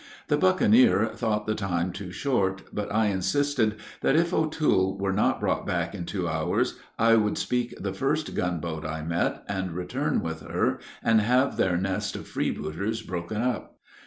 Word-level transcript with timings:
The 0.29 0.37
bucaneer 0.37 1.11
thought 1.13 1.45
the 1.45 1.53
time 1.53 1.91
too 1.91 2.11
short, 2.11 2.63
but 2.73 2.91
I 2.91 3.09
insisted 3.09 3.75
that 4.01 4.15
if 4.15 4.33
O'Toole 4.33 4.97
were 4.97 5.13
not 5.13 5.39
brought 5.39 5.67
back 5.67 5.93
in 5.93 6.05
two 6.07 6.27
hours, 6.27 6.79
I 6.97 7.15
would 7.17 7.37
speak 7.37 7.75
the 7.79 7.93
first 7.93 8.33
gunboat 8.33 8.83
I 8.83 9.03
met, 9.03 9.43
and 9.47 9.73
return 9.73 10.21
with 10.23 10.41
her 10.41 10.79
and 11.03 11.21
have 11.21 11.55
their 11.55 11.77
nest 11.77 12.15
of 12.15 12.27
freebooters 12.27 13.03
broken 13.03 13.43
up. 13.43 13.77